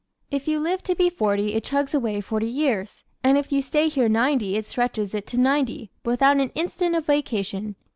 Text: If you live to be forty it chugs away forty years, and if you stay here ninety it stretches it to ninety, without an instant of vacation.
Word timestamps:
If 0.31 0.47
you 0.47 0.59
live 0.59 0.81
to 0.85 0.95
be 0.95 1.11
forty 1.11 1.53
it 1.53 1.63
chugs 1.63 1.93
away 1.93 2.21
forty 2.21 2.47
years, 2.47 3.03
and 3.23 3.37
if 3.37 3.51
you 3.51 3.61
stay 3.61 3.87
here 3.87 4.09
ninety 4.09 4.55
it 4.55 4.65
stretches 4.65 5.13
it 5.13 5.27
to 5.27 5.37
ninety, 5.37 5.91
without 6.03 6.37
an 6.39 6.49
instant 6.55 6.95
of 6.95 7.05
vacation. 7.05 7.75